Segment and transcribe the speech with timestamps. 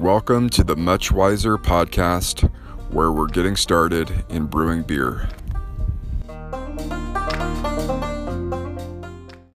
[0.00, 2.50] Welcome to the Much Wiser podcast,
[2.90, 5.28] where we're getting started in brewing beer.